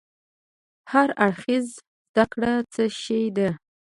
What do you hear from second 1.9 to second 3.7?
زده کړه څه شی ده؟